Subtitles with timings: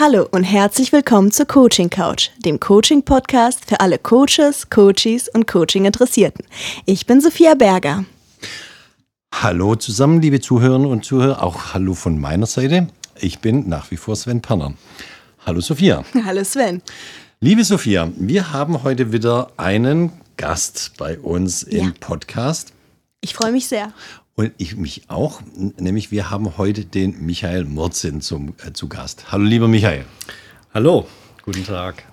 [0.00, 5.48] Hallo und herzlich willkommen zur Coaching Couch, dem Coaching Podcast für alle Coaches, Coaches und
[5.48, 6.44] Coaching Interessierten.
[6.86, 8.04] Ich bin Sophia Berger.
[9.34, 12.88] Hallo zusammen, liebe Zuhörerinnen und Zuhörer, auch hallo von meiner Seite.
[13.18, 14.74] Ich bin nach wie vor Sven Perner.
[15.44, 16.04] Hallo Sophia.
[16.24, 16.80] Hallo Sven.
[17.40, 21.92] Liebe Sophia, wir haben heute wieder einen Gast bei uns im Ja.
[21.98, 22.72] Podcast.
[23.20, 23.92] Ich freue mich sehr.
[24.38, 25.40] Und ich mich auch,
[25.78, 29.32] nämlich wir haben heute den Michael Murzin zum, äh, zu Gast.
[29.32, 30.04] Hallo lieber Michael.
[30.72, 31.08] Hallo,
[31.44, 32.04] guten Tag.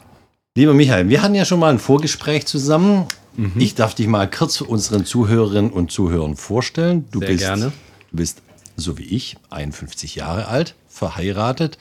[0.58, 3.06] Lieber Michael, wir hatten ja schon mal ein Vorgespräch zusammen.
[3.38, 3.52] Mhm.
[3.58, 7.06] Ich darf dich mal kurz unseren Zuhörerinnen und Zuhörern vorstellen.
[7.12, 7.72] Du Sehr bist, gerne.
[8.10, 8.42] Du bist,
[8.76, 11.78] so wie ich, 51 Jahre alt, verheiratet.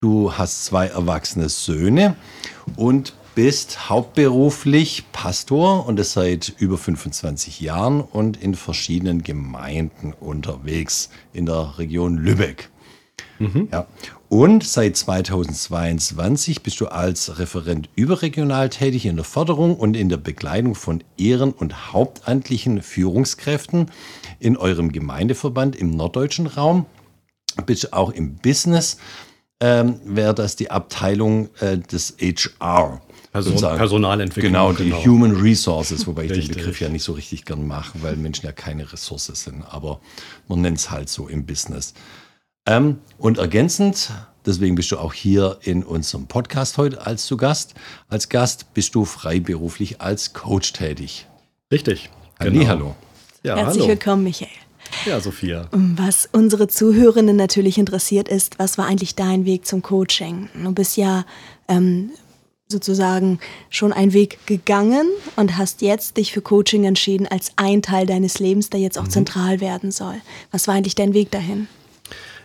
[0.00, 2.16] Du hast zwei erwachsene Söhne
[2.76, 11.10] und bist hauptberuflich Pastor und das seit über 25 Jahren und in verschiedenen Gemeinden unterwegs
[11.32, 12.70] in der Region Lübeck.
[13.72, 13.86] Ja.
[14.28, 20.16] Und seit 2022 bist du als Referent überregional tätig in der Förderung und in der
[20.16, 23.90] Begleitung von Ehren- und hauptamtlichen Führungskräften
[24.38, 26.86] in eurem Gemeindeverband im norddeutschen Raum.
[27.66, 28.98] Bist auch im Business,
[29.60, 33.00] ähm, wäre das die Abteilung äh, des HR.
[33.34, 33.78] Person- sozusagen.
[33.78, 35.04] Personalentwicklung, Genau, die genau.
[35.04, 36.48] Human Resources, wobei ich den.
[36.48, 39.64] Begriff ja nicht so richtig gern mache, weil Menschen ja keine Ressource sind.
[39.68, 40.00] Aber
[40.46, 41.94] man nennt es halt so im Business.
[42.66, 44.10] Ähm, und ergänzend,
[44.46, 47.74] deswegen bist du auch hier in unserem Podcast heute als zu Gast.
[48.08, 51.26] Als Gast bist du freiberuflich als Coach tätig.
[51.72, 52.10] Richtig.
[52.38, 52.94] Hallo.
[53.42, 53.88] Ja, Herzlich hallo.
[53.88, 54.48] willkommen, Michael.
[55.06, 55.66] Ja, Sophia.
[55.72, 60.48] Was unsere Zuhörenden natürlich interessiert ist, was war eigentlich dein Weg zum Coaching?
[60.62, 61.24] Du bist ja
[61.68, 62.10] ähm,
[62.74, 63.38] sozusagen
[63.70, 68.38] schon einen Weg gegangen und hast jetzt dich für Coaching entschieden als ein Teil deines
[68.40, 70.16] Lebens, der jetzt auch zentral werden soll.
[70.50, 71.68] Was war eigentlich dein Weg dahin?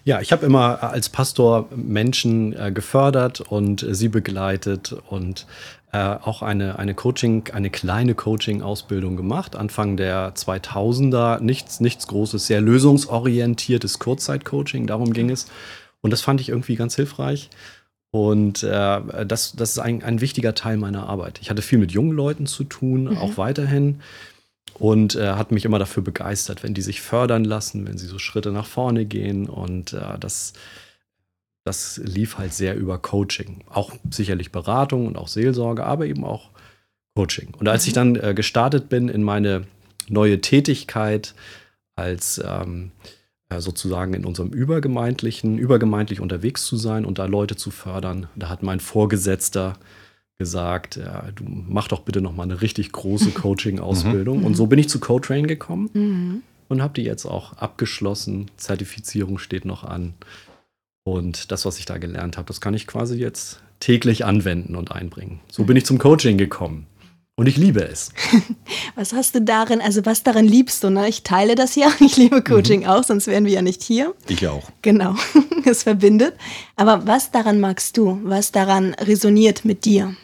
[0.05, 5.45] Ja, ich habe immer als Pastor Menschen äh, gefördert und äh, sie begleitet und
[5.91, 11.41] äh, auch eine, eine Coaching, eine kleine Coaching-Ausbildung gemacht, Anfang der 2000er.
[11.41, 15.47] Nichts, nichts Großes, sehr lösungsorientiertes Kurzzeit-Coaching, darum ging es.
[16.01, 17.49] Und das fand ich irgendwie ganz hilfreich.
[18.11, 21.39] Und äh, das, das ist ein, ein wichtiger Teil meiner Arbeit.
[21.41, 24.01] Ich hatte viel mit jungen Leuten zu tun, auch weiterhin.
[24.73, 28.17] Und äh, hat mich immer dafür begeistert, wenn die sich fördern lassen, wenn sie so
[28.17, 29.47] Schritte nach vorne gehen.
[29.47, 30.53] Und äh, das,
[31.65, 33.63] das lief halt sehr über Coaching.
[33.69, 36.49] Auch sicherlich Beratung und auch Seelsorge, aber eben auch
[37.15, 37.53] Coaching.
[37.59, 39.65] Und als ich dann äh, gestartet bin in meine
[40.07, 41.35] neue Tätigkeit
[41.95, 43.18] als ähm, äh,
[43.57, 48.61] sozusagen in unserem übergemeindlichen, übergemeindlich unterwegs zu sein und da Leute zu fördern, da hat
[48.61, 49.77] mein Vorgesetzter
[50.37, 54.43] gesagt, ja, du mach doch bitte noch mal eine richtig große Coaching-Ausbildung.
[54.43, 55.89] Und so bin ich zu Co-Train gekommen
[56.69, 58.49] und habe die jetzt auch abgeschlossen.
[58.55, 60.13] Zertifizierung steht noch an.
[61.03, 64.91] Und das, was ich da gelernt habe, das kann ich quasi jetzt täglich anwenden und
[64.91, 65.39] einbringen.
[65.49, 66.85] So bin ich zum Coaching gekommen.
[67.39, 68.11] Und ich liebe es.
[68.95, 70.89] Was hast du darin, also was darin liebst du?
[70.89, 71.07] Ne?
[71.07, 74.13] Ich teile das ja, ich liebe Coaching auch, sonst wären wir ja nicht hier.
[74.27, 74.69] Ich auch.
[74.81, 75.15] Genau,
[75.65, 76.33] es verbindet.
[76.75, 78.19] Aber was daran magst du?
[78.23, 80.17] Was daran resoniert mit dir?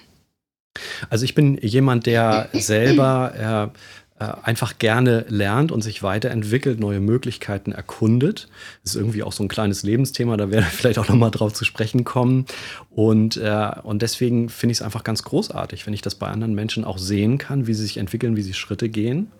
[1.09, 3.79] Also ich bin jemand, der selber äh,
[4.17, 8.47] einfach gerne lernt und sich weiterentwickelt, neue Möglichkeiten erkundet.
[8.83, 11.53] Das ist irgendwie auch so ein kleines Lebensthema, da werden wir vielleicht auch nochmal drauf
[11.53, 12.45] zu sprechen kommen.
[12.89, 16.55] Und, äh, und deswegen finde ich es einfach ganz großartig, wenn ich das bei anderen
[16.55, 19.31] Menschen auch sehen kann, wie sie sich entwickeln, wie sie Schritte gehen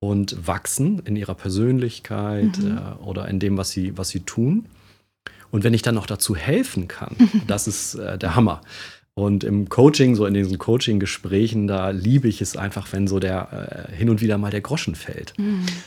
[0.00, 4.66] und wachsen in ihrer Persönlichkeit äh, oder in dem, was sie, was sie tun.
[5.50, 7.16] Und wenn ich dann noch dazu helfen kann,
[7.46, 8.60] das ist äh, der Hammer.
[9.18, 13.88] Und im Coaching, so in diesen Coaching-Gesprächen, da liebe ich es einfach, wenn so der
[13.90, 15.34] äh, hin und wieder mal der Groschen fällt.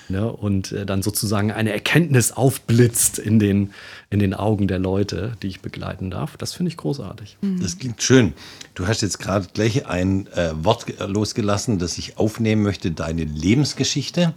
[0.09, 0.29] Ne?
[0.29, 3.71] Und äh, dann sozusagen eine Erkenntnis aufblitzt in den,
[4.09, 6.35] in den Augen der Leute, die ich begleiten darf.
[6.35, 7.37] Das finde ich großartig.
[7.61, 8.33] Das klingt schön.
[8.75, 13.23] Du hast jetzt gerade gleich ein äh, Wort ge- losgelassen, das ich aufnehmen möchte, deine
[13.23, 14.33] Lebensgeschichte.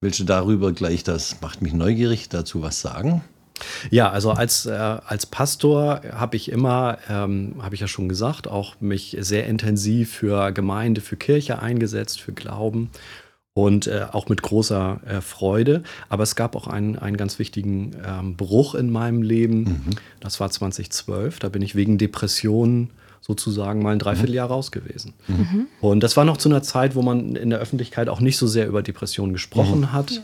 [0.00, 3.22] Willst du darüber gleich, das macht mich neugierig, dazu was sagen?
[3.90, 8.48] Ja, also als, äh, als Pastor habe ich immer, ähm, habe ich ja schon gesagt,
[8.48, 12.90] auch mich sehr intensiv für Gemeinde, für Kirche eingesetzt, für Glauben
[13.52, 15.82] und äh, auch mit großer äh, Freude.
[16.08, 19.64] Aber es gab auch einen, einen ganz wichtigen ähm, Bruch in meinem Leben.
[20.20, 21.38] Das war 2012.
[21.40, 22.90] Da bin ich wegen Depressionen
[23.20, 25.12] sozusagen mal ein Dreivierteljahr raus gewesen.
[25.80, 28.46] Und das war noch zu einer Zeit, wo man in der Öffentlichkeit auch nicht so
[28.46, 30.22] sehr über Depressionen gesprochen hat.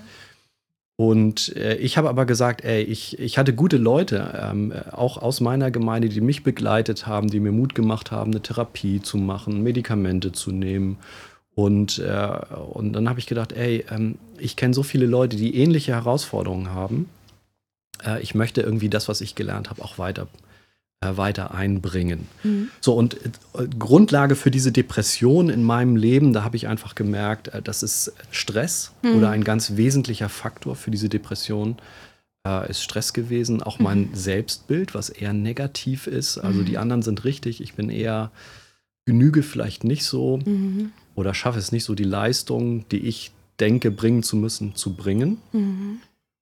[0.96, 5.18] Und äh, ich habe aber gesagt, ey, ich, ich hatte gute Leute, ähm, äh, auch
[5.18, 9.18] aus meiner Gemeinde, die mich begleitet haben, die mir Mut gemacht haben, eine Therapie zu
[9.18, 10.96] machen, Medikamente zu nehmen.
[11.54, 12.38] Und, äh,
[12.72, 16.70] und dann habe ich gedacht, ey, ähm, ich kenne so viele Leute, die ähnliche Herausforderungen
[16.70, 17.10] haben.
[18.04, 20.28] Äh, ich möchte irgendwie das, was ich gelernt habe, auch weiter
[21.00, 22.26] weiter einbringen.
[22.42, 22.70] Mhm.
[22.80, 27.48] So, und äh, Grundlage für diese Depression in meinem Leben, da habe ich einfach gemerkt,
[27.48, 29.16] äh, das ist Stress mhm.
[29.16, 31.76] oder ein ganz wesentlicher Faktor für diese Depression
[32.46, 33.62] äh, ist Stress gewesen.
[33.62, 34.14] Auch mein mhm.
[34.14, 36.38] Selbstbild, was eher negativ ist.
[36.38, 36.78] Also die mhm.
[36.78, 38.30] anderen sind richtig, ich bin eher
[39.04, 40.92] genüge vielleicht nicht so mhm.
[41.14, 45.38] oder schaffe es nicht so, die Leistung, die ich denke, bringen zu müssen, zu bringen.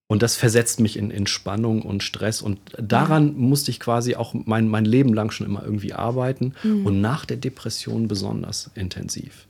[0.09, 0.15] Mhm.
[0.15, 2.43] Und das versetzt mich in, in Spannung und Stress.
[2.43, 3.33] Und daran ja.
[3.37, 6.87] musste ich quasi auch mein, mein Leben lang schon immer irgendwie arbeiten mhm.
[6.87, 9.47] und nach der Depression besonders intensiv.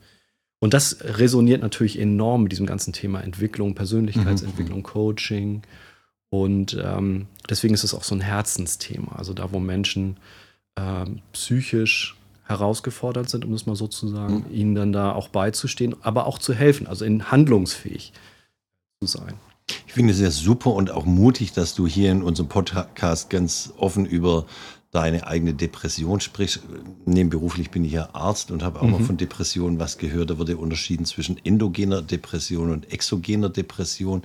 [0.59, 4.83] Und das resoniert natürlich enorm mit diesem ganzen Thema Entwicklung, Persönlichkeitsentwicklung, mhm.
[4.83, 5.61] Coaching.
[6.29, 9.13] Und ähm, deswegen ist es auch so ein Herzensthema.
[9.15, 10.17] Also da, wo Menschen
[10.75, 12.15] äh, psychisch
[12.45, 14.55] herausgefordert sind, um das mal so zu sagen, mhm.
[14.55, 18.13] ihnen dann da auch beizustehen, aber auch zu helfen, also in handlungsfähig
[19.01, 19.35] zu sein.
[19.95, 23.71] Ich finde es sehr super und auch mutig, dass du hier in unserem Podcast ganz
[23.77, 24.45] offen über
[24.91, 26.63] deine eigene Depression sprichst.
[27.05, 28.91] Nebenberuflich bin ich ja Arzt und habe auch mhm.
[28.91, 30.31] mal von Depressionen was gehört.
[30.31, 34.23] Da wird ja unterschieden zwischen endogener Depression und exogener Depression.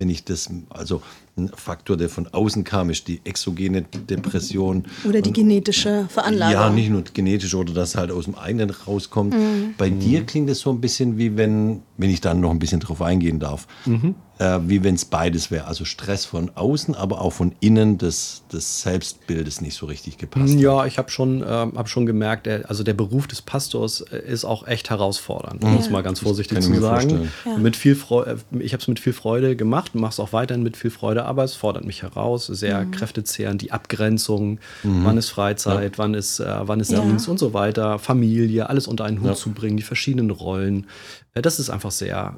[0.00, 1.02] Wenn ich das, also
[1.36, 4.84] ein Faktor, der von außen kam, ist die exogene Depression.
[5.08, 6.52] Oder die und, genetische Veranlagung.
[6.52, 9.32] Ja, nicht nur genetisch oder das halt aus dem eigenen rauskommt.
[9.32, 9.74] Mhm.
[9.78, 12.80] Bei dir klingt es so ein bisschen wie wenn, wenn ich dann noch ein bisschen
[12.80, 14.14] drauf eingehen darf, mhm.
[14.38, 15.64] äh, wie wenn es beides wäre.
[15.64, 20.52] Also Stress von außen, aber auch von innen des, des Selbstbildes nicht so richtig gepasst.
[20.58, 20.88] Ja, hat.
[20.88, 24.44] ich habe schon, äh, hab schon gemerkt, der, also der Beruf des Pastors äh, ist
[24.44, 27.30] auch echt herausfordernd, um es mal ganz vorsichtig zu sagen.
[27.46, 27.56] Ja.
[27.56, 30.62] Mit viel Freude, äh, ich habe es mit viel Freude gemacht, mache es auch weiterhin
[30.62, 32.90] mit viel Freude aber es fordert mich heraus, sehr mhm.
[32.90, 35.04] kräftezehrend, die Abgrenzung, mhm.
[35.04, 35.98] wann ist Freizeit, ja.
[35.98, 37.00] wann ist, äh, wann ist ja.
[37.00, 39.34] Dienst und so weiter, Familie, alles unter einen Hut ja.
[39.34, 40.86] zu bringen, die verschiedenen Rollen.
[41.34, 42.36] Äh, das ist einfach sehr,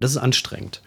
[0.00, 0.82] das ist anstrengend.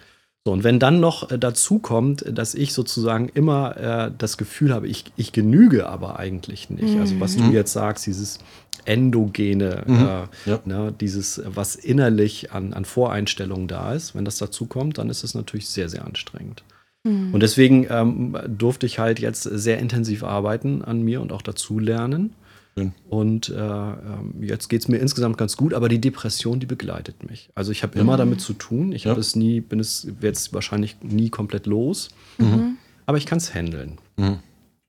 [0.47, 4.73] So, und wenn dann noch äh, dazu kommt, dass ich sozusagen immer äh, das Gefühl
[4.73, 6.95] habe, ich, ich genüge aber eigentlich nicht.
[6.95, 7.01] Mhm.
[7.01, 7.51] Also was du mhm.
[7.51, 8.39] jetzt sagst, dieses
[8.85, 9.95] endogene, mhm.
[9.95, 10.59] äh, ja.
[10.63, 15.25] ne, dieses, was innerlich an, an Voreinstellungen da ist, wenn das dazu kommt, dann ist
[15.25, 16.63] es natürlich sehr, sehr anstrengend.
[17.07, 17.33] Mhm.
[17.33, 21.79] Und deswegen ähm, durfte ich halt jetzt sehr intensiv arbeiten an mir und auch dazu
[21.79, 22.33] lernen.
[22.75, 22.93] Mhm.
[23.09, 27.29] Und äh, ähm, jetzt geht es mir insgesamt ganz gut, aber die Depression, die begleitet
[27.29, 27.49] mich.
[27.55, 28.19] Also ich habe immer mhm.
[28.19, 28.91] damit zu tun.
[28.91, 29.11] Ich ja.
[29.11, 32.09] habe es nie, bin es jetzt wahrscheinlich nie komplett los.
[32.37, 32.77] Mhm.
[33.05, 33.97] Aber ich kann es handeln.
[34.17, 34.39] Mhm.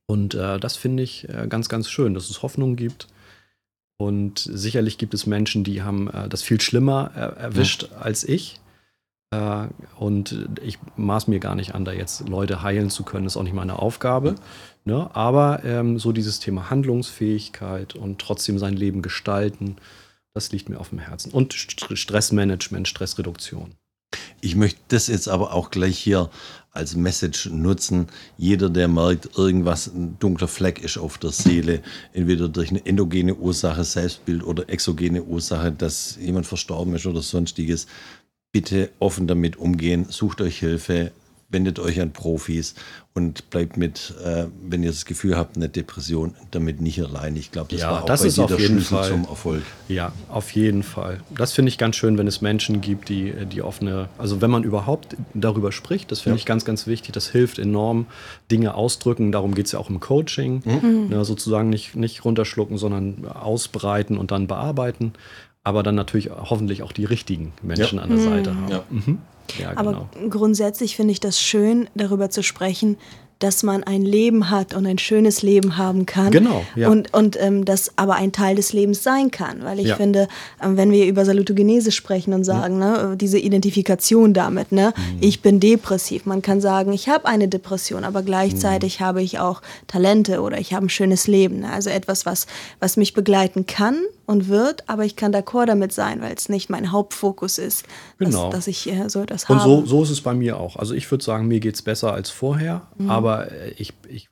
[0.07, 3.09] Und äh, das finde ich äh, ganz, ganz schön, dass es Hoffnung gibt.
[3.99, 7.99] Und sicherlich gibt es Menschen, die haben äh, das viel schlimmer äh, erwischt ja.
[7.99, 8.61] als ich.
[9.31, 9.67] Äh,
[9.99, 13.43] und ich maß mir gar nicht an, da jetzt Leute heilen zu können, ist auch
[13.43, 14.35] nicht meine Aufgabe.
[14.85, 15.11] Ne?
[15.15, 19.77] Aber ähm, so dieses Thema Handlungsfähigkeit und trotzdem sein Leben gestalten,
[20.35, 21.33] das liegt mir auf dem Herzen.
[21.33, 23.75] Und Stressmanagement, Stressreduktion.
[24.41, 26.31] Ich möchte das jetzt aber auch gleich hier
[26.71, 28.07] als Message nutzen.
[28.37, 31.83] Jeder, der merkt, irgendwas, ein dunkler Fleck ist auf der Seele,
[32.13, 37.89] entweder durch eine endogene Ursache, Selbstbild oder exogene Ursache, dass jemand verstorben ist oder sonstiges,
[38.59, 41.13] bitte offen damit umgehen, sucht euch Hilfe,
[41.49, 42.75] wendet euch an Profis
[43.15, 47.37] und bleibt mit, äh, wenn ihr das Gefühl habt, eine Depression, damit nicht allein.
[47.37, 49.11] Ich glaube, das ja, war auch das bei ist auf jeden Schlüssel Fall.
[49.11, 49.63] zum Erfolg.
[49.87, 51.21] Ja, auf jeden Fall.
[51.31, 54.65] Das finde ich ganz schön, wenn es Menschen gibt, die, die offene, also wenn man
[54.65, 56.41] überhaupt darüber spricht, das finde ja.
[56.41, 57.13] ich ganz, ganz wichtig.
[57.13, 58.07] Das hilft enorm,
[58.51, 59.31] Dinge ausdrücken.
[59.31, 60.63] Darum geht es ja auch im Coaching.
[60.65, 61.13] Mhm.
[61.13, 65.13] Ja, sozusagen nicht, nicht runterschlucken, sondern ausbreiten und dann bearbeiten
[65.69, 68.05] aber dann natürlich hoffentlich auch die richtigen Menschen ja.
[68.05, 68.57] an der Seite mhm.
[68.63, 68.71] haben.
[68.71, 68.85] Ja.
[68.89, 69.19] Mhm.
[69.59, 70.29] Ja, aber genau.
[70.31, 72.97] grundsätzlich finde ich das schön, darüber zu sprechen,
[73.39, 76.33] dass man ein Leben hat und ein schönes Leben haben kann.
[76.33, 76.65] Genau.
[76.75, 76.89] Ja.
[76.89, 79.63] Und, und ähm, das aber ein Teil des Lebens sein kann.
[79.63, 79.97] Weil ich ja.
[79.97, 80.27] finde,
[80.61, 82.81] ähm, wenn wir über Salutogenese sprechen und sagen, mhm.
[82.81, 85.19] ne, diese Identifikation damit, ne, mhm.
[85.21, 86.27] ich bin depressiv.
[86.27, 89.05] Man kann sagen, ich habe eine Depression, aber gleichzeitig mhm.
[89.05, 91.61] habe ich auch Talente oder ich habe ein schönes Leben.
[91.61, 91.71] Ne?
[91.71, 92.49] Also etwas, was,
[92.81, 96.71] was mich begleiten kann und wird, aber ich kann d'accord damit sein, weil es nicht
[96.71, 97.87] mein Hauptfokus ist,
[98.19, 98.47] genau.
[98.47, 99.61] dass, dass ich äh, so das habe.
[99.61, 100.77] Und so, so ist es bei mir auch.
[100.77, 103.11] Also ich würde sagen, mir geht es besser als vorher, mhm.
[103.11, 104.29] aber aber äh, ich, ich,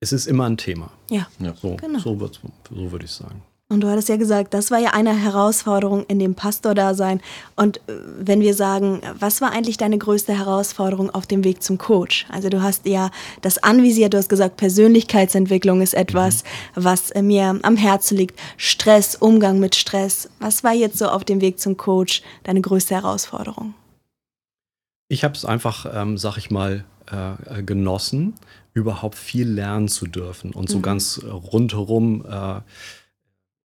[0.00, 0.90] es ist immer ein Thema.
[1.10, 1.54] Ja, ja.
[1.60, 1.98] So, genau.
[1.98, 3.42] so, so würde ich sagen.
[3.68, 7.20] Und du hattest ja gesagt, das war ja eine Herausforderung in dem Pastor-Dasein.
[7.56, 11.76] Und äh, wenn wir sagen, was war eigentlich deine größte Herausforderung auf dem Weg zum
[11.76, 12.26] Coach?
[12.30, 13.10] Also du hast ja
[13.42, 16.84] das anvisiert, du hast gesagt, Persönlichkeitsentwicklung ist etwas, mhm.
[16.84, 18.38] was äh, mir am Herzen liegt.
[18.56, 20.30] Stress, Umgang mit Stress.
[20.38, 23.74] Was war jetzt so auf dem Weg zum Coach deine größte Herausforderung?
[25.08, 28.34] Ich habe es einfach, ähm, sag ich mal, äh, genossen,
[28.74, 30.82] überhaupt viel lernen zu dürfen und so mhm.
[30.82, 32.60] ganz rundherum äh,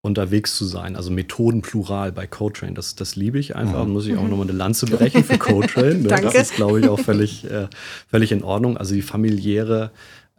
[0.04, 0.96] unterwegs zu sein.
[0.96, 3.86] Also Methoden plural bei Cotrain, das, das liebe ich einfach.
[3.86, 3.94] Mhm.
[3.94, 5.82] Muss ich auch nochmal eine Lanze brechen für Cotrain.
[6.02, 6.08] Ne?
[6.08, 6.26] Danke.
[6.26, 7.68] Das ist, glaube ich, auch völlig, äh,
[8.10, 8.78] völlig in Ordnung.
[8.78, 9.92] Also die familiäre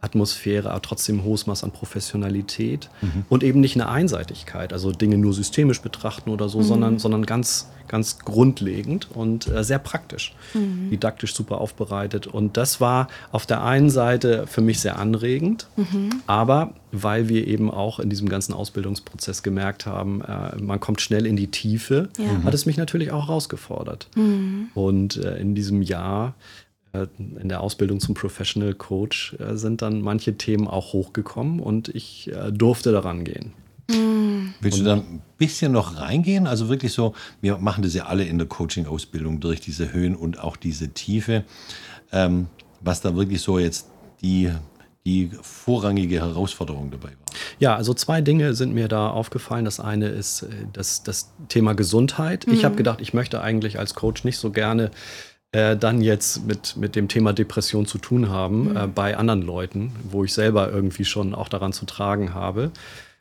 [0.03, 3.25] Atmosphäre, aber trotzdem hohes Maß an Professionalität mhm.
[3.29, 6.63] und eben nicht eine Einseitigkeit, also Dinge nur systemisch betrachten oder so, mhm.
[6.63, 10.89] sondern, sondern ganz, ganz grundlegend und äh, sehr praktisch, mhm.
[10.89, 12.27] didaktisch super aufbereitet.
[12.27, 16.21] Und das war auf der einen Seite für mich sehr anregend, mhm.
[16.27, 21.25] aber weil wir eben auch in diesem ganzen Ausbildungsprozess gemerkt haben, äh, man kommt schnell
[21.25, 22.43] in die Tiefe, ja.
[22.43, 24.09] hat es mich natürlich auch herausgefordert.
[24.15, 24.67] Mhm.
[24.75, 26.62] Und äh, in diesem Jahr äh,
[26.93, 32.31] in der Ausbildung zum Professional Coach äh, sind dann manche Themen auch hochgekommen und ich
[32.31, 33.53] äh, durfte daran gehen.
[33.89, 34.53] Mhm.
[34.61, 36.45] Willst du da ein bisschen noch reingehen?
[36.47, 40.39] Also wirklich so, wir machen das ja alle in der Coaching-Ausbildung durch diese Höhen und
[40.39, 41.43] auch diese Tiefe.
[42.11, 42.47] Ähm,
[42.79, 43.87] was da wirklich so jetzt
[44.21, 44.51] die,
[45.05, 47.37] die vorrangige Herausforderung dabei war.
[47.59, 49.65] Ja, also zwei Dinge sind mir da aufgefallen.
[49.65, 52.45] Das eine ist das, das Thema Gesundheit.
[52.45, 52.53] Mhm.
[52.53, 54.91] Ich habe gedacht, ich möchte eigentlich als Coach nicht so gerne
[55.53, 58.75] äh, dann jetzt mit, mit dem Thema Depression zu tun haben mhm.
[58.75, 62.71] äh, bei anderen Leuten, wo ich selber irgendwie schon auch daran zu tragen habe.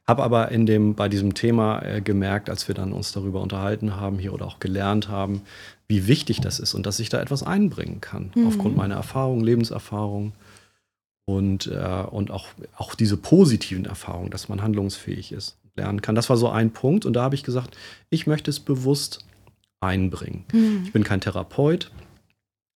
[0.07, 3.97] Habe aber in dem, bei diesem Thema äh, gemerkt, als wir dann uns darüber unterhalten
[3.97, 5.43] haben hier oder auch gelernt haben,
[5.89, 8.47] wie wichtig das ist und dass ich da etwas einbringen kann, mhm.
[8.47, 10.33] aufgrund meiner Erfahrung, Lebenserfahrung
[11.27, 12.49] und, äh, und auch,
[12.79, 16.15] auch diese positiven Erfahrungen, dass man handlungsfähig ist, lernen kann.
[16.15, 17.77] Das war so ein Punkt und da habe ich gesagt,
[18.09, 19.27] ich möchte es bewusst
[19.81, 20.47] einbringen.
[20.53, 20.83] Mhm.
[20.87, 21.91] Ich bin kein Therapeut,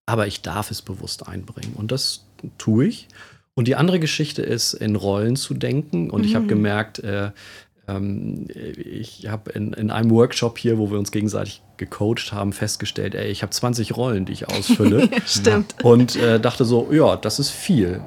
[0.07, 1.73] aber ich darf es bewusst einbringen.
[1.75, 2.23] Und das
[2.57, 3.07] tue ich.
[3.53, 6.09] Und die andere Geschichte ist, in Rollen zu denken.
[6.09, 6.27] Und mhm.
[6.27, 7.31] ich habe gemerkt, äh,
[7.87, 13.15] ähm, ich habe in, in einem Workshop hier, wo wir uns gegenseitig gecoacht haben, festgestellt,
[13.15, 15.09] ey, ich habe 20 Rollen, die ich ausfülle.
[15.25, 15.75] Stimmt.
[15.83, 18.01] Und äh, dachte so, ja, das ist viel.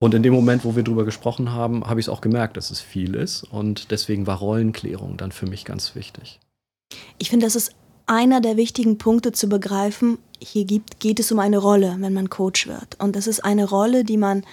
[0.00, 2.72] Und in dem Moment, wo wir drüber gesprochen haben, habe ich es auch gemerkt, dass
[2.72, 3.44] es viel ist.
[3.44, 6.40] Und deswegen war Rollenklärung dann für mich ganz wichtig.
[7.18, 7.76] Ich finde, das ist
[8.12, 12.28] einer der wichtigen Punkte zu begreifen, hier gibt, geht es um eine Rolle, wenn man
[12.28, 13.00] Coach wird.
[13.00, 14.44] Und das ist eine Rolle, die man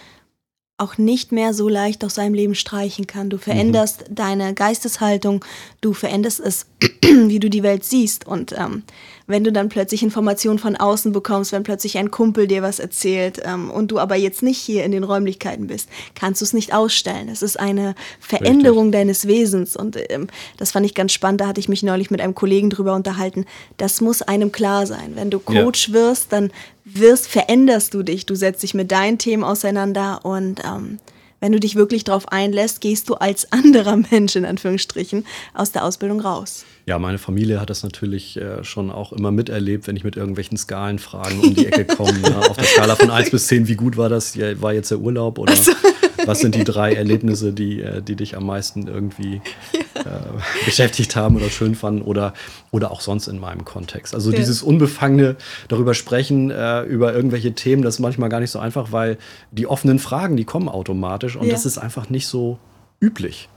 [0.77, 3.29] auch nicht mehr so leicht aus seinem Leben streichen kann.
[3.29, 4.15] Du veränderst mhm.
[4.15, 5.43] deine Geisteshaltung,
[5.81, 6.67] du veränderst es,
[7.03, 8.25] wie du die Welt siehst.
[8.25, 8.83] Und ähm,
[9.29, 13.39] wenn du dann plötzlich Informationen von außen bekommst, wenn plötzlich ein Kumpel dir was erzählt
[13.45, 16.73] ähm, und du aber jetzt nicht hier in den Räumlichkeiten bist, kannst du es nicht
[16.73, 17.29] ausstellen.
[17.29, 18.99] Es ist eine Veränderung Richtig.
[18.99, 21.41] deines Wesens und ähm, das fand ich ganz spannend.
[21.41, 23.45] Da hatte ich mich neulich mit einem Kollegen drüber unterhalten.
[23.77, 25.11] Das muss einem klar sein.
[25.13, 25.93] Wenn du Coach ja.
[25.93, 26.51] wirst, dann
[26.83, 28.25] wirst, veränderst du dich.
[28.25, 30.97] Du setzt dich mit deinen Themen auseinander und ähm,
[31.39, 35.83] wenn du dich wirklich darauf einlässt, gehst du als anderer Mensch in Anführungsstrichen aus der
[35.85, 36.65] Ausbildung raus.
[36.85, 40.57] Ja, meine Familie hat das natürlich äh, schon auch immer miterlebt, wenn ich mit irgendwelchen
[40.57, 42.19] Skalenfragen um die Ecke komme.
[42.23, 44.35] ja, auf der Skala von 1 bis 10, wie gut war das?
[44.35, 45.71] Ja, war jetzt der Urlaub oder so.
[46.25, 49.41] was sind die drei Erlebnisse, die, äh, die dich am meisten irgendwie
[50.09, 52.33] äh, beschäftigt haben oder schön fanden oder,
[52.71, 54.13] oder auch sonst in meinem Kontext?
[54.13, 54.37] Also ja.
[54.37, 55.35] dieses unbefangene
[55.67, 59.17] darüber sprechen, äh, über irgendwelche Themen, das ist manchmal gar nicht so einfach, weil
[59.51, 61.53] die offenen Fragen, die kommen automatisch und ja.
[61.53, 62.59] das ist einfach nicht so
[62.99, 63.49] üblich.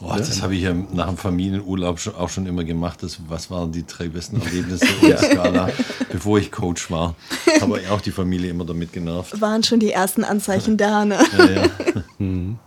[0.00, 3.02] Oh, das habe ich ja nach dem Familienurlaub auch schon immer gemacht.
[3.02, 5.16] Das, was waren die drei besten Erlebnisse ja.
[5.16, 5.70] Skala,
[6.10, 7.14] bevor ich Coach war?
[7.60, 9.40] Habe ich auch die Familie immer damit genervt.
[9.40, 11.18] Waren schon die ersten Anzeichen da, ne?
[11.36, 11.62] Ja, ja.
[12.18, 12.58] Mhm.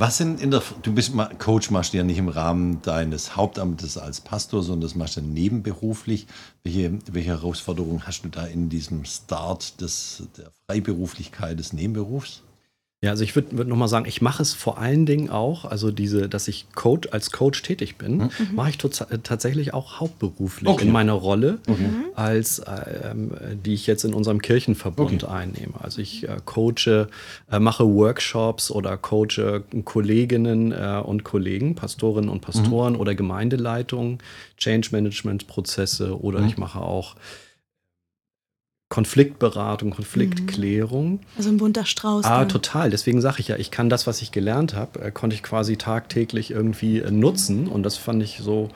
[0.00, 3.98] Was sind in der, du bist Coach, machst du ja nicht im Rahmen deines Hauptamtes
[3.98, 6.26] als Pastor, sondern das machst du nebenberuflich.
[6.64, 12.42] Welche, welche Herausforderungen hast du da in diesem Start des, der Freiberuflichkeit des Nebenberufs?
[13.02, 15.90] Ja, also ich würde würd nochmal sagen, ich mache es vor allen Dingen auch, also
[15.90, 18.30] diese, dass ich Coach, als Coach tätig bin, mhm.
[18.52, 20.84] mache ich tatsächlich auch hauptberuflich okay.
[20.84, 21.88] in meiner Rolle, okay.
[22.14, 23.14] als äh,
[23.64, 25.32] die ich jetzt in unserem Kirchenverbund okay.
[25.32, 25.80] einnehme.
[25.80, 27.08] Also ich äh, coache,
[27.50, 33.00] äh, mache Workshops oder coache Kolleginnen äh, und Kollegen, Pastorinnen und Pastoren mhm.
[33.00, 34.18] oder Gemeindeleitungen,
[34.58, 36.48] Change Management Prozesse oder mhm.
[36.48, 37.16] ich mache auch
[38.90, 41.12] Konfliktberatung, Konfliktklärung.
[41.12, 41.20] Mhm.
[41.38, 42.24] Also ein bunter Strauß.
[42.24, 42.48] Ah, dann.
[42.48, 42.90] total.
[42.90, 45.76] Deswegen sage ich ja, ich kann das, was ich gelernt habe, äh, konnte ich quasi
[45.76, 47.68] tagtäglich irgendwie äh, nutzen.
[47.68, 48.68] Und das fand ich so,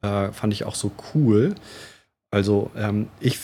[0.00, 1.54] äh, fand ich auch so cool.
[2.30, 3.38] Also ähm, ich,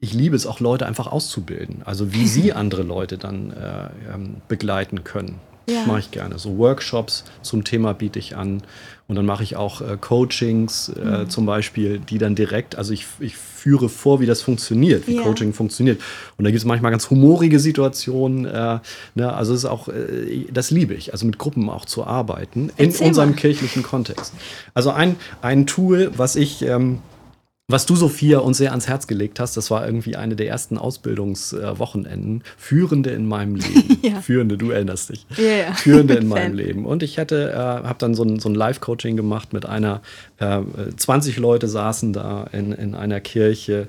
[0.00, 1.82] ich liebe es auch, Leute einfach auszubilden.
[1.84, 5.36] Also wie sie andere Leute dann äh, ähm, begleiten können.
[5.68, 5.84] Ja.
[5.86, 6.38] Mache ich gerne.
[6.38, 8.62] So Workshops zum Thema biete ich an.
[9.06, 11.30] Und dann mache ich auch äh, Coachings äh, mhm.
[11.30, 15.22] zum Beispiel, die dann direkt, also ich, ich führe vor, wie das funktioniert, wie ja.
[15.22, 16.00] Coaching funktioniert.
[16.36, 18.44] Und da gibt es manchmal ganz humorige Situationen.
[18.44, 18.80] Äh,
[19.14, 19.32] ne?
[19.32, 22.88] Also es ist auch, äh, das liebe ich, also mit Gruppen auch zu arbeiten in
[22.88, 23.36] Erzähl unserem mal.
[23.36, 24.34] kirchlichen Kontext.
[24.74, 27.00] Also ein, ein Tool, was ich ähm,
[27.70, 30.78] was du, Sophia, uns sehr ans Herz gelegt hast, das war irgendwie eine der ersten
[30.78, 32.42] Ausbildungswochenenden.
[32.56, 33.98] Führende in meinem Leben.
[34.02, 34.22] ja.
[34.22, 35.26] Führende, du erinnerst dich.
[35.36, 35.74] Ja, ja.
[35.74, 36.86] Führende in meinem Leben.
[36.86, 40.00] Und ich hatte, äh, habe dann so ein, so ein Live-Coaching gemacht mit einer,
[40.38, 40.60] äh,
[40.96, 43.88] 20 Leute saßen da in, in einer Kirche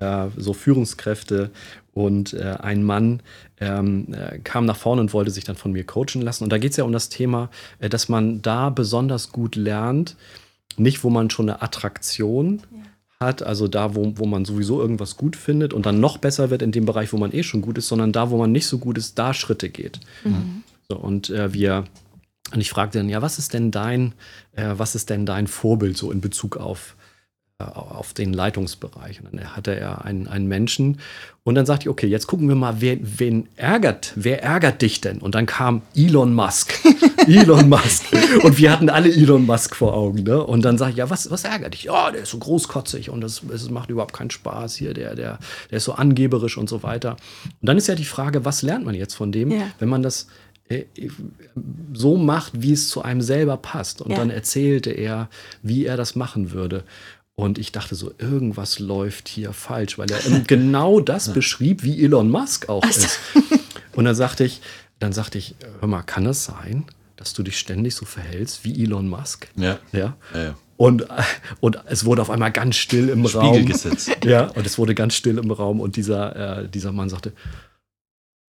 [0.00, 1.50] äh, so Führungskräfte
[1.94, 3.22] und äh, ein Mann
[3.60, 6.42] ähm, äh, kam nach vorne und wollte sich dann von mir coachen lassen.
[6.42, 10.16] Und da geht es ja um das Thema, äh, dass man da besonders gut lernt,
[10.76, 12.89] nicht wo man schon eine Attraktion ja.
[13.22, 16.62] Hat, also da, wo, wo man sowieso irgendwas gut findet und dann noch besser wird
[16.62, 18.78] in dem Bereich, wo man eh schon gut ist, sondern da, wo man nicht so
[18.78, 20.00] gut ist, da Schritte geht.
[20.24, 20.62] Mhm.
[20.88, 21.84] So, und äh, wir
[22.52, 24.14] und ich fragte dann, ja, was ist denn dein,
[24.56, 26.96] äh, was ist denn dein Vorbild so in Bezug auf
[27.68, 29.20] auf den Leitungsbereich.
[29.20, 31.00] Und dann hatte er einen, einen Menschen.
[31.42, 35.00] Und dann sagte ich, okay, jetzt gucken wir mal, wer, wen ärgert, wer ärgert dich
[35.00, 35.18] denn?
[35.18, 36.72] Und dann kam Elon Musk.
[37.26, 38.04] Elon Musk.
[38.42, 40.22] Und wir hatten alle Elon Musk vor Augen.
[40.24, 40.42] Ne?
[40.42, 41.84] Und dann sage ich, ja, was, was ärgert dich?
[41.84, 44.94] Ja, der ist so großkotzig und das, das macht überhaupt keinen Spaß hier.
[44.94, 45.38] Der, der,
[45.70, 47.16] der ist so angeberisch und so weiter.
[47.60, 49.66] Und dann ist ja die Frage, was lernt man jetzt von dem, ja.
[49.78, 50.26] wenn man das
[50.70, 50.84] äh,
[51.92, 54.00] so macht, wie es zu einem selber passt.
[54.00, 54.16] Und ja.
[54.16, 55.28] dann erzählte er,
[55.62, 56.84] wie er das machen würde.
[57.40, 62.28] Und ich dachte so, irgendwas läuft hier falsch, weil er genau das beschrieb, wie Elon
[62.28, 63.00] Musk auch also.
[63.00, 63.18] ist.
[63.94, 64.60] Und dann sagte ich,
[64.98, 66.84] dann sagte ich, hör mal, kann es sein,
[67.16, 69.48] dass du dich ständig so verhältst wie Elon Musk?
[69.56, 69.78] Ja.
[69.92, 70.18] Ja.
[70.34, 70.54] ja.
[70.76, 71.06] Und,
[71.60, 73.54] und es wurde auf einmal ganz still im Raum.
[73.54, 74.10] Spiegelgesetz.
[74.24, 77.32] Ja, und es wurde ganz still im Raum und dieser, äh, dieser Mann sagte,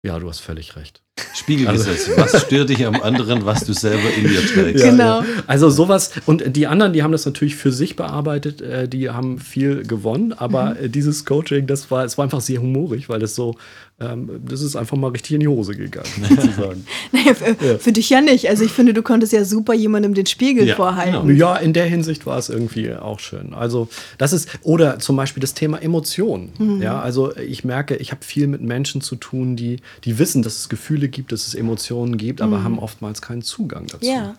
[0.03, 1.01] ja, du hast völlig recht.
[1.33, 2.09] Spiegelgesetz.
[2.09, 4.83] Also, was stört dich am anderen, was du selber in dir trägst?
[4.83, 5.21] Ja, genau.
[5.21, 5.25] Ja.
[5.47, 6.11] Also sowas.
[6.25, 8.61] Und die anderen, die haben das natürlich für sich bearbeitet.
[8.61, 10.33] Äh, die haben viel gewonnen.
[10.33, 10.91] Aber mhm.
[10.91, 13.55] dieses Coaching, das war, es war einfach sehr humorig, weil das so
[14.01, 16.85] ähm, das ist einfach mal richtig in die Hose gegangen, sozusagen.
[17.11, 17.77] naja, für, ja.
[17.77, 18.49] für, dich ja nicht.
[18.49, 21.27] Also ich finde, du konntest ja super jemandem den Spiegel ja, vorhalten.
[21.27, 21.39] Genau.
[21.39, 23.53] Ja, in der Hinsicht war es irgendwie auch schön.
[23.53, 23.87] Also
[24.17, 26.51] das ist, oder zum Beispiel das Thema Emotionen.
[26.57, 26.81] Mhm.
[26.81, 30.57] Ja, also ich merke, ich habe viel mit Menschen zu tun, die, die wissen, dass
[30.57, 32.63] es Gefühle gibt, dass es Emotionen gibt, aber mhm.
[32.63, 34.05] haben oftmals keinen Zugang dazu.
[34.05, 34.35] Ja.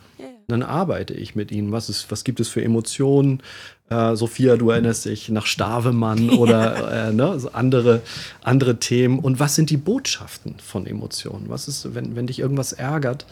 [0.48, 1.72] Dann arbeite ich mit ihnen.
[1.72, 3.42] Was, ist, was gibt es für Emotionen?
[3.88, 8.02] Äh, Sophia, du erinnerst dich nach Stavemann oder äh, ne, so andere,
[8.42, 9.18] andere Themen.
[9.18, 11.48] Und was sind die Botschaften von Emotionen?
[11.48, 13.26] Was ist, wenn, wenn dich irgendwas ärgert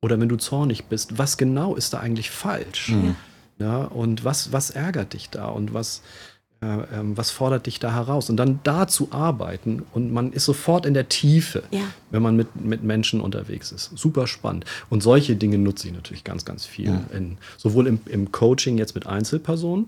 [0.00, 2.90] oder wenn du zornig bist, was genau ist da eigentlich falsch?
[2.90, 3.16] Mhm.
[3.58, 5.46] Ja, und was, was ärgert dich da?
[5.46, 6.02] Und was,
[7.16, 8.30] was fordert dich da heraus?
[8.30, 11.82] Und dann da zu arbeiten und man ist sofort in der Tiefe, ja.
[12.10, 13.90] wenn man mit, mit Menschen unterwegs ist.
[13.96, 14.64] Super spannend.
[14.90, 16.86] Und solche Dinge nutze ich natürlich ganz, ganz viel.
[16.86, 17.16] Ja.
[17.16, 19.86] In, sowohl im, im Coaching jetzt mit Einzelpersonen,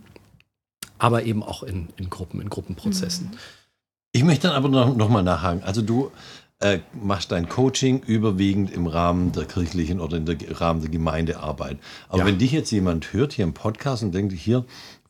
[0.98, 3.28] aber eben auch in, in Gruppen, in Gruppenprozessen.
[3.28, 3.38] Mhm.
[4.12, 5.62] Ich möchte dann aber noch, noch mal nachhaken.
[5.62, 6.10] Also du
[6.58, 11.78] äh, machst dein Coaching überwiegend im Rahmen der kirchlichen oder im Rahmen der Gemeindearbeit.
[12.08, 12.26] Aber ja.
[12.26, 14.64] wenn dich jetzt jemand hört hier im Podcast und denkt, hier,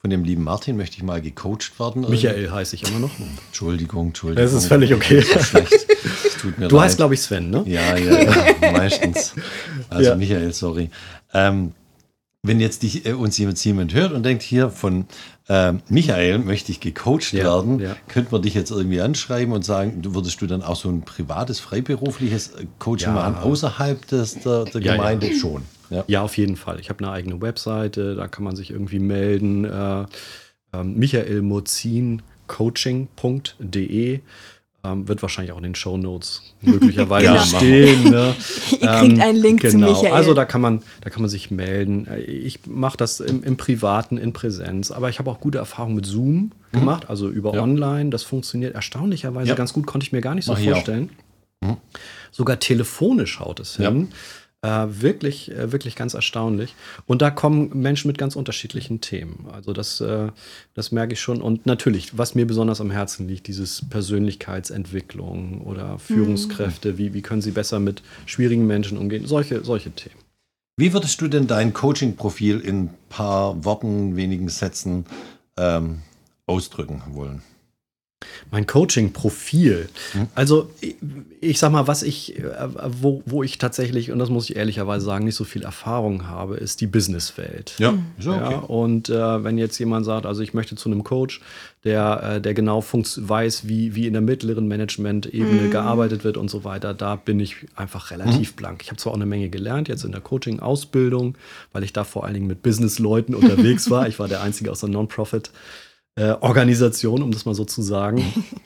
[0.07, 2.09] von dem lieben Martin möchte ich mal gecoacht werden.
[2.09, 3.11] Michael heiße ich immer noch.
[3.49, 4.45] Entschuldigung, Entschuldigung.
[4.45, 5.17] Das ist völlig okay.
[5.33, 5.73] Das ist schlecht.
[5.73, 6.85] Das tut mir du leid.
[6.85, 7.65] heißt, glaube ich, Sven, ne?
[7.67, 9.35] Ja, ja, ja meistens.
[9.91, 10.15] Also ja.
[10.15, 10.91] Michael, sorry.
[11.35, 11.73] Ähm,
[12.45, 15.07] wenn jetzt dich, äh, uns jemand, jemand hört und denkt, hier von
[15.49, 17.97] äh, Michael möchte ich gecoacht ja, werden, ja.
[18.07, 21.59] könnte man dich jetzt irgendwie anschreiben und sagen, würdest du dann auch so ein privates,
[21.59, 23.15] freiberufliches äh, Coaching ja.
[23.15, 25.63] machen außerhalb des, der, der Gemeinde schon?
[25.91, 26.05] Ja.
[26.07, 26.81] ja, auf jeden Fall.
[26.81, 29.65] Ich habe eine eigene Webseite, da kann man sich irgendwie melden.
[29.65, 30.03] Äh,
[30.73, 34.21] äh, Michael Mozin coaching.de
[34.87, 37.43] ähm, wird wahrscheinlich auch in den Show Notes möglicherweise genau.
[37.43, 38.05] stehen.
[38.05, 38.35] Ne?
[38.71, 39.93] Ihr kriegt ähm, einen Link genau.
[39.93, 40.13] zu Michael.
[40.13, 42.07] Also da kann man, da kann man sich melden.
[42.27, 46.07] Ich mache das im, im, Privaten, in Präsenz, aber ich habe auch gute Erfahrungen mit
[46.07, 46.79] Zoom mhm.
[46.79, 47.63] gemacht, also über ja.
[47.63, 48.11] Online.
[48.11, 49.55] Das funktioniert erstaunlicherweise ja.
[49.55, 51.11] ganz gut, konnte ich mir gar nicht so Mach vorstellen.
[51.61, 51.79] Mhm.
[52.31, 54.09] Sogar telefonisch haut es hin.
[54.11, 54.17] Ja.
[54.67, 56.75] Äh, wirklich, äh, wirklich ganz erstaunlich.
[57.07, 59.47] Und da kommen Menschen mit ganz unterschiedlichen Themen.
[59.53, 60.33] Also das, äh,
[60.75, 61.41] das merke ich schon.
[61.41, 66.99] Und natürlich, was mir besonders am Herzen liegt, dieses Persönlichkeitsentwicklung oder Führungskräfte, mhm.
[66.99, 70.17] wie, wie können sie besser mit schwierigen Menschen umgehen, solche, solche Themen.
[70.77, 75.07] Wie würdest du denn dein Coaching-Profil in ein paar Worten, wenigen Sätzen
[75.57, 76.01] ähm,
[76.47, 77.41] ausdrücken wollen?
[78.51, 79.91] Mein Coaching-Profil.
[80.13, 80.29] Hm.
[80.35, 80.97] Also, ich,
[81.43, 82.45] ich, sag mal, was ich, äh,
[82.87, 86.57] wo, wo ich tatsächlich, und das muss ich ehrlicherweise sagen, nicht so viel Erfahrung habe,
[86.57, 87.75] ist die Businesswelt.
[87.79, 88.53] Ja, ist okay.
[88.53, 91.43] Ja, und äh, wenn jetzt jemand sagt, also ich möchte zu einem Coach,
[91.85, 95.71] der, äh, der genau weiß, wie, wie in der mittleren Management-Ebene mhm.
[95.71, 98.57] gearbeitet wird und so weiter, da bin ich einfach relativ mhm.
[98.57, 98.83] blank.
[98.83, 101.37] Ich habe zwar auch eine Menge gelernt, jetzt in der Coaching-Ausbildung,
[101.73, 104.09] weil ich da vor allen Dingen mit Business-Leuten unterwegs war.
[104.09, 105.51] Ich war der Einzige aus der Non-Profit-
[106.17, 108.23] äh, Organisation, um das mal so zu sagen.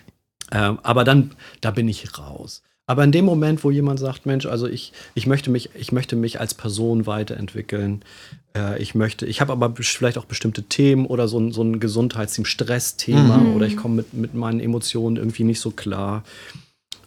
[0.53, 2.63] ähm, aber dann, da bin ich raus.
[2.87, 6.17] Aber in dem Moment, wo jemand sagt, Mensch, also ich, ich, möchte, mich, ich möchte
[6.17, 8.03] mich als Person weiterentwickeln,
[8.57, 11.79] äh, ich möchte, ich habe aber vielleicht auch bestimmte Themen oder so ein, so ein
[11.79, 13.55] Gesundheitsthema, Stressthema mhm.
[13.55, 16.25] oder ich komme mit, mit meinen Emotionen irgendwie nicht so klar.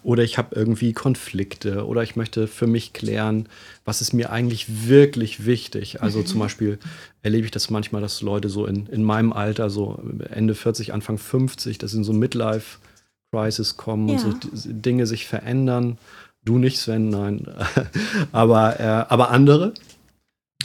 [0.03, 3.47] Oder ich habe irgendwie Konflikte oder ich möchte für mich klären,
[3.85, 6.01] was ist mir eigentlich wirklich wichtig.
[6.01, 6.79] Also zum Beispiel
[7.21, 11.17] erlebe ich das manchmal, dass Leute so in, in meinem Alter, so Ende 40, Anfang
[11.17, 14.15] 50, dass in so Midlife-Crisis kommen ja.
[14.15, 15.97] und so Dinge sich verändern.
[16.45, 17.47] Du nicht, Sven, nein.
[18.31, 19.73] aber, äh, aber andere.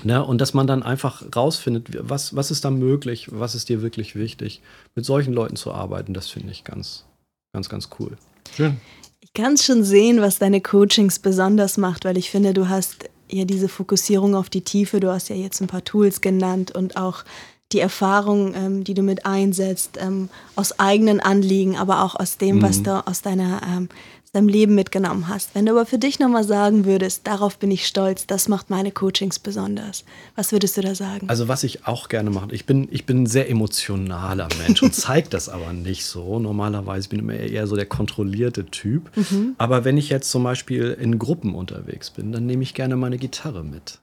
[0.05, 0.25] Ne?
[0.25, 4.17] Und dass man dann einfach rausfindet, was, was ist da möglich, was ist dir wirklich
[4.17, 4.63] wichtig.
[4.95, 7.05] Mit solchen Leuten zu arbeiten, das finde ich ganz,
[7.53, 8.17] ganz, ganz cool.
[8.55, 8.81] Schön.
[9.29, 13.45] Ich kann schon sehen, was deine Coachings besonders macht, weil ich finde, du hast ja
[13.45, 15.01] diese Fokussierung auf die Tiefe.
[15.01, 17.25] Du hast ja jetzt ein paar Tools genannt und auch
[17.73, 22.57] die Erfahrung, ähm, die du mit einsetzt, ähm, aus eigenen Anliegen, aber auch aus dem,
[22.57, 22.63] mhm.
[22.63, 23.89] was du aus deiner ähm,
[24.33, 25.55] deinem Leben mitgenommen hast.
[25.55, 28.93] Wenn du aber für dich nochmal sagen würdest, darauf bin ich stolz, das macht meine
[28.93, 30.05] Coachings besonders.
[30.37, 31.29] Was würdest du da sagen?
[31.29, 34.95] Also was ich auch gerne mache, ich bin, ich bin ein sehr emotionaler Mensch und
[34.95, 36.39] zeige das aber nicht so.
[36.39, 39.11] Normalerweise bin ich eher so der kontrollierte Typ.
[39.17, 39.55] Mhm.
[39.59, 43.19] Aber wenn ich jetzt zum Beispiel in Gruppen unterwegs bin, dann nehme ich gerne meine
[43.19, 43.99] Gitarre mit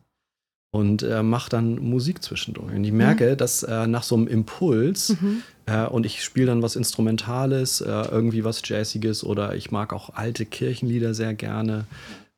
[0.76, 2.76] und äh, mache dann Musik zwischendurch.
[2.76, 3.38] Und ich merke, mhm.
[3.38, 5.42] dass äh, nach so einem Impuls mhm.
[5.68, 10.16] äh, und ich spiele dann was Instrumentales, äh, irgendwie was Jazziges oder ich mag auch
[10.16, 11.86] alte Kirchenlieder sehr gerne,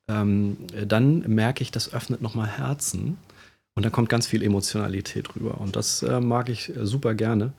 [0.07, 3.17] ähm, dann merke ich, das öffnet nochmal Herzen
[3.73, 5.59] und da kommt ganz viel Emotionalität rüber.
[5.59, 7.53] Und das äh, mag ich äh, super gerne.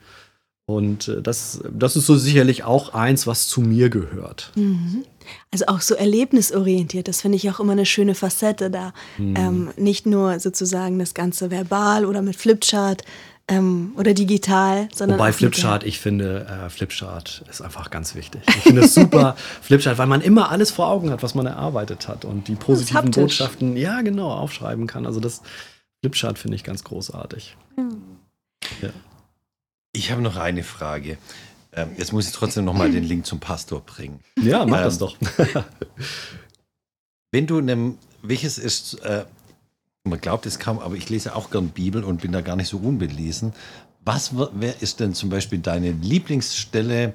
[0.69, 4.51] Und äh, das, das ist so sicherlich auch eins, was zu mir gehört.
[4.55, 5.03] Mhm.
[5.51, 8.93] Also auch so erlebnisorientiert, das finde ich auch immer eine schöne Facette da.
[9.17, 9.35] Mhm.
[9.35, 13.01] Ähm, nicht nur sozusagen das Ganze verbal oder mit Flipchart
[13.47, 15.17] ähm, oder digital, sondern.
[15.17, 18.41] Wobei Flipchart, ich finde, äh, Flipchart ist einfach ganz wichtig.
[18.47, 22.07] Ich finde es super, Flipchart, weil man immer alles vor Augen hat, was man erarbeitet
[22.07, 25.07] hat und die positiven Botschaften, ja, genau, aufschreiben kann.
[25.07, 25.41] Also das
[26.01, 27.57] Flipchart finde ich ganz großartig.
[27.75, 28.03] Mhm.
[28.83, 28.89] Ja.
[29.99, 31.17] Ich habe noch eine Frage.
[31.73, 34.21] Ähm, jetzt muss ich trotzdem noch mal den Link zum Pastor bringen.
[34.41, 35.17] Ja, mach ähm, das doch.
[37.33, 39.25] wenn du einem, welches ist, äh,
[40.05, 42.69] man glaubt es kaum, aber ich lese auch gern Bibel und bin da gar nicht
[42.69, 43.51] so unbelesen.
[44.05, 47.13] Was wer ist denn zum Beispiel deine Lieblingsstelle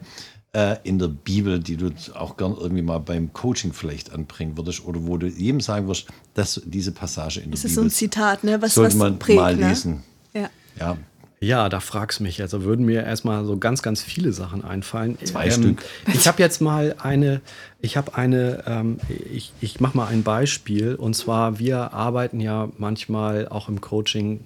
[0.53, 4.85] äh, in der Bibel, die du auch gern irgendwie mal beim Coaching vielleicht anbringen würdest
[4.85, 7.63] oder wo du jedem sagen wirst, dass diese Passage in der das Bibel.
[7.63, 8.61] Das ist so ein Zitat, ne?
[8.61, 9.69] Was, sollte was man prägt, mal ne?
[9.71, 10.03] lesen.
[10.35, 10.51] Ja.
[10.79, 10.99] ja.
[11.45, 12.41] Ja, da fragst mich.
[12.41, 15.19] Also würden mir erstmal so ganz, ganz viele Sachen einfallen.
[15.25, 15.85] Zwei ähm, Stück.
[16.13, 17.43] Ich habe jetzt mal eine,
[17.81, 18.99] ich habe eine, ähm,
[19.31, 20.95] ich, ich mache mal ein Beispiel.
[20.95, 24.41] Und zwar, wir arbeiten ja manchmal auch im Coaching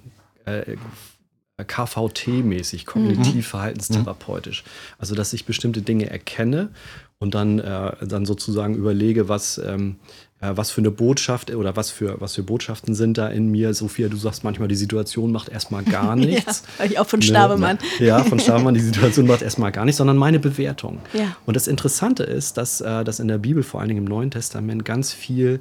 [0.45, 0.75] äh,
[1.63, 4.63] KVT-mäßig, kognitiv-verhaltenstherapeutisch.
[4.97, 6.69] Also, dass ich bestimmte Dinge erkenne
[7.19, 9.97] und dann, äh, dann sozusagen überlege, was, ähm,
[10.41, 13.73] äh, was für eine Botschaft oder was für, was für Botschaften sind da in mir.
[13.73, 16.63] Sophia, du sagst manchmal, die Situation macht erstmal gar nichts.
[16.79, 17.77] ja, ich auch von Stabemann.
[17.99, 20.99] Ne, ja, von Stabemann, die Situation macht erstmal gar nichts, sondern meine Bewertung.
[21.13, 21.35] Ja.
[21.45, 24.31] Und das Interessante ist, dass, äh, dass in der Bibel, vor allen Dingen im Neuen
[24.31, 25.59] Testament, ganz viel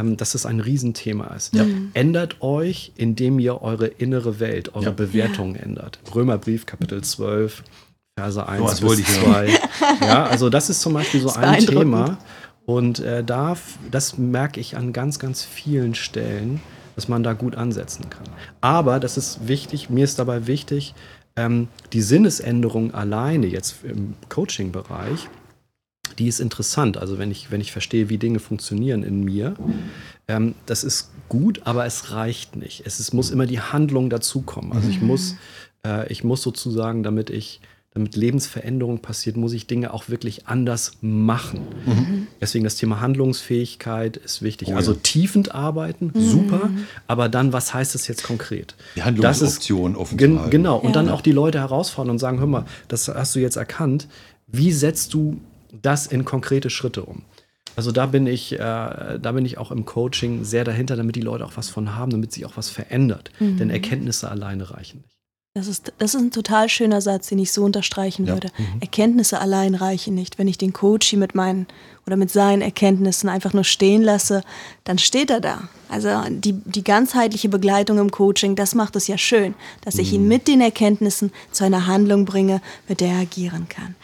[0.00, 1.54] ähm, dass es ein Riesenthema ist.
[1.54, 1.66] Ja.
[1.94, 4.90] Ändert euch, indem ihr eure innere Welt, eure ja.
[4.90, 5.62] Bewertung ja.
[5.62, 5.98] ändert.
[6.14, 7.62] Römerbrief, Kapitel 12,
[8.18, 9.58] Verse 1 oh, bis 2.
[10.00, 12.18] ja, also das ist zum Beispiel so ein Thema.
[12.66, 13.56] Und äh, da,
[13.90, 16.60] das merke ich an ganz, ganz vielen Stellen,
[16.94, 18.24] dass man da gut ansetzen kann.
[18.60, 20.94] Aber das ist wichtig, mir ist dabei wichtig,
[21.36, 25.28] ähm, die Sinnesänderung alleine jetzt im Coaching-Bereich,
[26.20, 26.98] die ist interessant.
[26.98, 29.54] Also wenn ich, wenn ich verstehe, wie Dinge funktionieren in mir,
[30.28, 32.82] ähm, das ist gut, aber es reicht nicht.
[32.84, 34.72] Es, es muss immer die Handlung dazukommen.
[34.72, 35.36] Also ich muss,
[35.84, 37.60] äh, ich muss sozusagen, damit ich
[37.92, 41.62] damit Lebensveränderung passiert, muss ich Dinge auch wirklich anders machen.
[41.86, 42.26] Mhm.
[42.40, 44.68] Deswegen das Thema Handlungsfähigkeit ist wichtig.
[44.68, 44.98] Oh, also ja.
[45.02, 46.20] tiefend arbeiten, mhm.
[46.20, 46.70] super,
[47.08, 48.76] aber dann, was heißt das jetzt konkret?
[48.94, 50.92] Die Handlungsoption offen gen Genau, und ja.
[50.92, 54.06] dann auch die Leute herausfordern und sagen, hör mal, das hast du jetzt erkannt,
[54.46, 55.40] wie setzt du
[55.72, 57.22] das in konkrete Schritte um?
[57.76, 61.20] Also da bin ich, äh, da bin ich auch im Coaching sehr dahinter, damit die
[61.20, 63.30] Leute auch was von haben, damit sich auch was verändert.
[63.38, 63.58] Mhm.
[63.58, 65.20] Denn Erkenntnisse alleine reichen nicht.
[65.54, 68.34] Das ist, das ist ein total schöner Satz, den ich so unterstreichen ja.
[68.34, 68.50] würde.
[68.56, 68.80] Mhm.
[68.80, 70.38] Erkenntnisse allein reichen nicht.
[70.38, 71.66] Wenn ich den Coach mit meinen
[72.06, 74.42] oder mit seinen Erkenntnissen einfach nur stehen lasse,
[74.84, 75.68] dann steht er da.
[75.88, 79.54] Also die, die ganzheitliche Begleitung im Coaching, das macht es ja schön,
[79.84, 80.28] dass ich ihn mhm.
[80.28, 83.96] mit den Erkenntnissen zu einer Handlung bringe, mit der er agieren kann.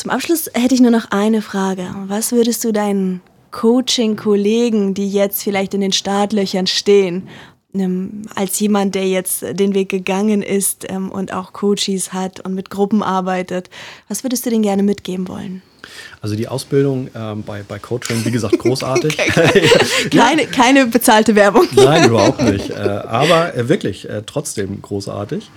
[0.00, 1.94] Zum Abschluss hätte ich nur noch eine Frage.
[2.06, 7.28] Was würdest du deinen Coaching-Kollegen, die jetzt vielleicht in den Startlöchern stehen
[7.74, 12.54] ähm, als jemand, der jetzt den Weg gegangen ist ähm, und auch Coaches hat und
[12.54, 13.68] mit Gruppen arbeitet,
[14.08, 15.60] was würdest du denen gerne mitgeben wollen?
[16.22, 19.18] Also die Ausbildung ähm, bei, bei Coaching, wie gesagt, großartig.
[20.10, 21.66] keine, keine bezahlte Werbung.
[21.72, 22.70] Nein, überhaupt nicht.
[22.70, 25.50] Äh, aber äh, wirklich äh, trotzdem großartig.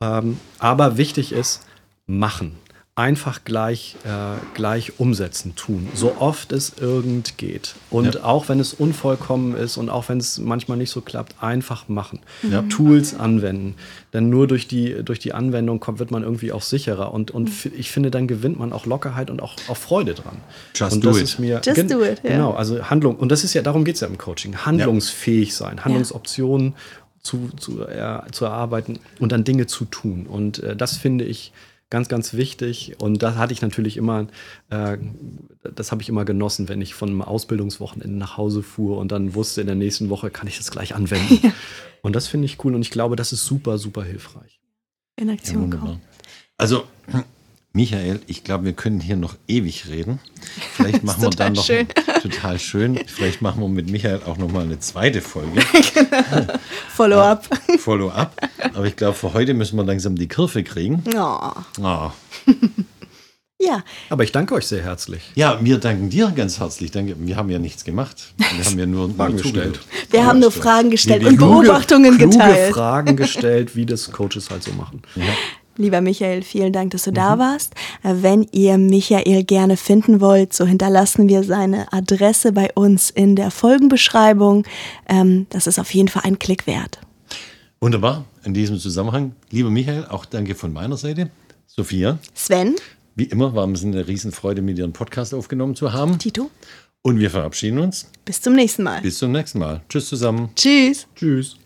[0.00, 1.62] Ähm, aber wichtig ist,
[2.06, 2.54] machen
[2.98, 4.08] einfach gleich, äh,
[4.54, 7.76] gleich umsetzen, tun, so oft es irgend geht.
[7.90, 8.24] Und Ja.
[8.24, 12.18] auch wenn es unvollkommen ist und auch wenn es manchmal nicht so klappt, einfach machen.
[12.42, 12.62] Ja.
[12.62, 13.76] Tools anwenden.
[14.12, 17.14] Denn nur durch die, durch die Anwendung kommt, wird man irgendwie auch sicherer.
[17.14, 20.36] Und, und f- ich finde, dann gewinnt man auch Lockerheit und auch, auch Freude dran.
[20.74, 21.22] Just und do das it.
[21.24, 22.30] ist mir Just gen- do it, ja.
[22.30, 23.14] Genau, also Handlung.
[23.14, 24.56] Und das ist ja, darum geht es ja im Coaching.
[24.66, 26.74] Handlungsfähig sein, Handlungsoptionen
[27.22, 30.26] zu, zu, äh, zu erarbeiten und dann Dinge zu tun.
[30.28, 31.52] Und äh, das finde ich
[31.90, 32.96] ganz, ganz wichtig.
[32.98, 34.26] Und das hatte ich natürlich immer,
[34.70, 34.98] äh,
[35.74, 39.34] das habe ich immer genossen, wenn ich von einem Ausbildungswochenende nach Hause fuhr und dann
[39.34, 41.52] wusste, in der nächsten Woche kann ich das gleich anwenden.
[42.00, 44.60] Und das finde ich cool und ich glaube, das ist super, super hilfreich.
[45.16, 45.86] In Ja, Aktion wunderbar.
[45.88, 46.00] kommen.
[46.56, 46.84] Also,
[47.72, 50.20] Michael, ich glaube, wir können hier noch ewig reden.
[50.74, 51.88] Vielleicht machen wir dann noch schön.
[52.22, 53.00] total schön.
[53.08, 55.60] Vielleicht machen wir mit Michael auch noch mal eine zweite Folge,
[56.94, 57.48] Follow-up.
[57.80, 58.47] Follow-up.
[58.74, 61.02] Aber ich glaube, für heute müssen wir langsam die Kurve kriegen.
[61.14, 61.50] Oh.
[61.82, 62.12] Ah.
[63.60, 65.20] Ja, Aber ich danke euch sehr herzlich.
[65.34, 66.92] Ja, wir danken dir ganz herzlich.
[66.92, 67.16] Danke.
[67.18, 68.32] Wir haben ja nichts gemacht.
[68.36, 69.80] Wir haben ja nur Fragen gestellt.
[70.10, 70.52] wir haben nur.
[70.52, 72.72] Fragen gestellt Nee, und kluge- Beobachtungen kluge geteilt.
[72.72, 75.02] Fragen gestellt, wie das Coaches halt so machen.
[75.16, 75.24] Ja.
[75.76, 77.74] Lieber Michael, vielen Dank, dass du da warst.
[78.04, 83.34] Äh, Wenn ihr Michael gerne finden wollt, so hinterlassen wir seine Adresse bei uns in
[83.34, 84.66] der Folgenbeschreibung.
[85.08, 87.00] Ähm, das ist auf jeden Fall ein Klick wert.
[87.80, 88.24] Wunderbar.
[88.48, 91.28] In diesem Zusammenhang, lieber Michael, auch danke von meiner Seite.
[91.66, 92.76] Sophia, Sven,
[93.14, 96.18] wie immer war es eine Riesenfreude, mit dir einen Podcast aufgenommen zu haben.
[96.18, 96.50] Tito,
[97.02, 98.10] Und wir verabschieden uns.
[98.24, 99.02] bis zum nächsten Mal.
[99.02, 99.82] Bis zum nächsten Mal.
[99.90, 100.48] Tschüss zusammen.
[100.56, 101.06] Tschüss.
[101.14, 101.58] Tschüss.